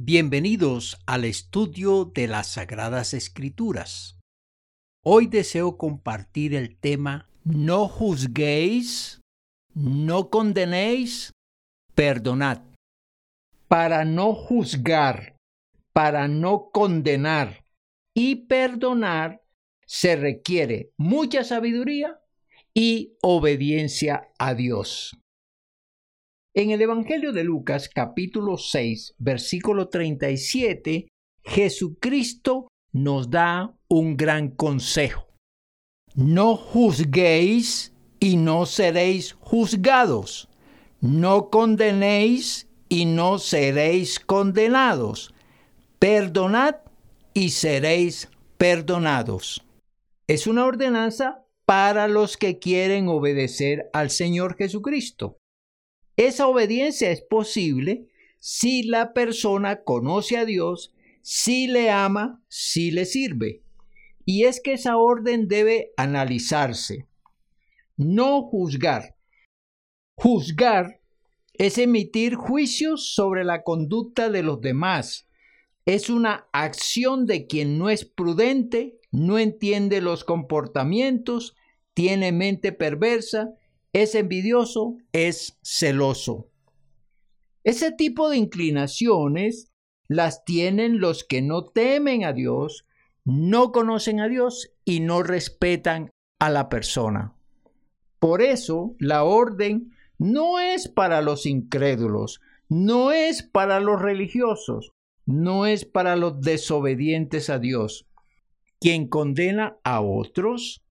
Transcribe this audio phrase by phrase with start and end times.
[0.00, 4.16] Bienvenidos al estudio de las Sagradas Escrituras.
[5.04, 9.20] Hoy deseo compartir el tema No juzguéis,
[9.74, 11.32] no condenéis,
[11.96, 12.62] perdonad.
[13.66, 15.34] Para no juzgar,
[15.92, 17.64] para no condenar
[18.14, 19.42] y perdonar
[19.84, 22.20] se requiere mucha sabiduría
[22.72, 25.18] y obediencia a Dios.
[26.58, 31.06] En el Evangelio de Lucas capítulo 6 versículo 37,
[31.44, 35.28] Jesucristo nos da un gran consejo.
[36.16, 40.48] No juzguéis y no seréis juzgados.
[41.00, 45.32] No condenéis y no seréis condenados.
[46.00, 46.74] Perdonad
[47.34, 49.64] y seréis perdonados.
[50.26, 55.38] Es una ordenanza para los que quieren obedecer al Señor Jesucristo.
[56.18, 58.08] Esa obediencia es posible
[58.40, 63.62] si la persona conoce a Dios, si le ama, si le sirve.
[64.24, 67.06] Y es que esa orden debe analizarse,
[67.96, 69.14] no juzgar.
[70.16, 71.00] Juzgar
[71.54, 75.28] es emitir juicios sobre la conducta de los demás.
[75.86, 81.54] Es una acción de quien no es prudente, no entiende los comportamientos,
[81.94, 83.54] tiene mente perversa
[83.92, 86.48] es envidioso, es celoso.
[87.64, 89.72] Ese tipo de inclinaciones
[90.08, 92.86] las tienen los que no temen a Dios,
[93.24, 97.34] no conocen a Dios y no respetan a la persona.
[98.18, 104.92] Por eso la orden no es para los incrédulos, no es para los religiosos,
[105.26, 108.08] no es para los desobedientes a Dios.
[108.80, 110.82] Quien condena a otros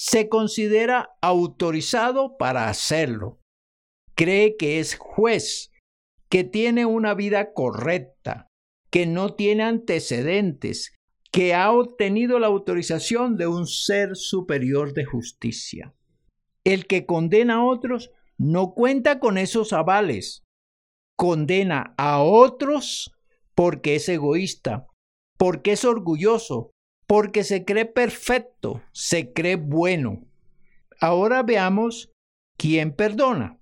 [0.00, 3.40] se considera autorizado para hacerlo.
[4.14, 5.72] Cree que es juez,
[6.28, 8.46] que tiene una vida correcta,
[8.90, 10.94] que no tiene antecedentes,
[11.32, 15.96] que ha obtenido la autorización de un ser superior de justicia.
[16.62, 20.44] El que condena a otros no cuenta con esos avales.
[21.16, 23.10] Condena a otros
[23.56, 24.86] porque es egoísta,
[25.36, 26.70] porque es orgulloso,
[27.08, 30.26] porque se cree perfecto, se cree bueno.
[31.00, 32.12] Ahora veamos
[32.58, 33.58] quién perdona.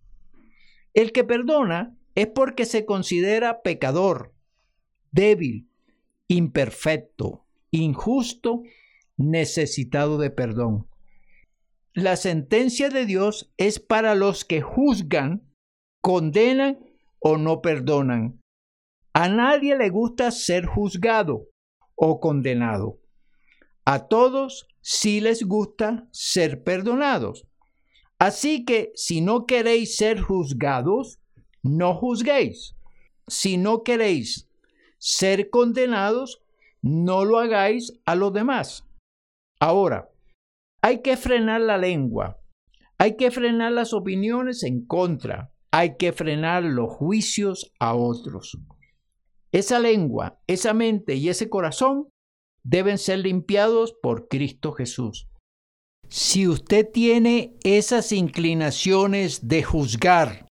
[0.95, 4.35] El que perdona es porque se considera pecador,
[5.13, 5.71] débil,
[6.27, 8.65] imperfecto, injusto,
[9.17, 10.89] necesitado de perdón.
[11.95, 15.49] La sentencia de Dios es para los que juzgan,
[16.03, 16.81] condenan
[17.21, 18.41] o no perdonan.
[19.13, 21.49] A nadie le gusta ser juzgado
[21.95, 22.99] o condenado.
[23.89, 27.47] A todos sí les gusta ser perdonados.
[28.19, 31.21] Así que si no queréis ser juzgados,
[31.63, 32.75] no juzguéis.
[33.29, 34.49] Si no queréis
[34.99, 36.43] ser condenados,
[36.83, 38.85] no lo hagáis a los demás.
[39.61, 40.11] Ahora,
[40.83, 42.41] hay que frenar la lengua,
[42.99, 48.59] hay que frenar las opiniones en contra, hay que frenar los juicios a otros.
[49.53, 52.09] Esa lengua, esa mente y ese corazón
[52.67, 55.29] deben ser limpiados por Cristo Jesús.
[56.09, 60.49] Si usted tiene esas inclinaciones de juzgar,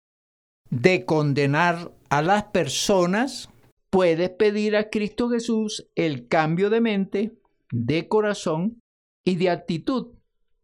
[0.70, 3.48] de condenar a las personas,
[3.90, 7.32] puede pedir a Cristo Jesús el cambio de mente,
[7.70, 8.80] de corazón
[9.24, 10.14] y de actitud,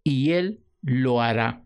[0.02, 1.65] y Él lo hará.